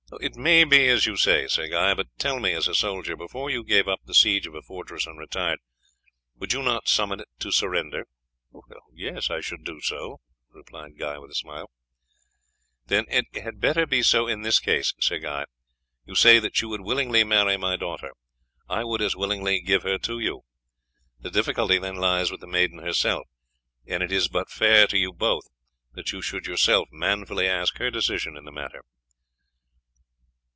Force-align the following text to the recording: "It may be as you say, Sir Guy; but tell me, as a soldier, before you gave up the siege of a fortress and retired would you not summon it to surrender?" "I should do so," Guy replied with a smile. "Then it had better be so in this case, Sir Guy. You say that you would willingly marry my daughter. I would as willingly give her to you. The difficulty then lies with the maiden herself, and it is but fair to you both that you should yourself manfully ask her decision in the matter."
"It 0.19 0.35
may 0.35 0.65
be 0.65 0.89
as 0.89 1.05
you 1.05 1.15
say, 1.15 1.47
Sir 1.47 1.69
Guy; 1.69 1.93
but 1.93 2.07
tell 2.19 2.41
me, 2.41 2.51
as 2.51 2.67
a 2.67 2.75
soldier, 2.75 3.15
before 3.15 3.49
you 3.49 3.63
gave 3.63 3.87
up 3.87 4.01
the 4.03 4.13
siege 4.13 4.45
of 4.45 4.53
a 4.53 4.61
fortress 4.61 5.07
and 5.07 5.17
retired 5.17 5.59
would 6.37 6.51
you 6.51 6.61
not 6.61 6.89
summon 6.89 7.21
it 7.21 7.29
to 7.39 7.49
surrender?" 7.49 8.05
"I 8.53 9.39
should 9.39 9.63
do 9.63 9.79
so," 9.79 10.19
Guy 10.53 10.57
replied 10.57 11.17
with 11.19 11.31
a 11.31 11.35
smile. 11.35 11.71
"Then 12.87 13.05
it 13.07 13.25
had 13.41 13.61
better 13.61 13.87
be 13.87 14.03
so 14.03 14.27
in 14.27 14.41
this 14.41 14.59
case, 14.59 14.93
Sir 14.99 15.17
Guy. 15.17 15.45
You 16.05 16.15
say 16.15 16.39
that 16.39 16.61
you 16.61 16.67
would 16.67 16.81
willingly 16.81 17.23
marry 17.23 17.55
my 17.55 17.77
daughter. 17.77 18.11
I 18.67 18.83
would 18.83 19.01
as 19.01 19.15
willingly 19.15 19.61
give 19.61 19.83
her 19.83 19.97
to 19.99 20.19
you. 20.19 20.41
The 21.21 21.31
difficulty 21.31 21.77
then 21.77 21.95
lies 21.95 22.31
with 22.31 22.41
the 22.41 22.47
maiden 22.47 22.79
herself, 22.79 23.27
and 23.87 24.03
it 24.03 24.11
is 24.11 24.27
but 24.27 24.49
fair 24.49 24.87
to 24.87 24.97
you 24.97 25.13
both 25.13 25.45
that 25.93 26.11
you 26.11 26.21
should 26.21 26.47
yourself 26.47 26.89
manfully 26.91 27.47
ask 27.47 27.77
her 27.77 27.89
decision 27.89 28.35
in 28.35 28.43
the 28.43 28.51
matter." 28.51 28.83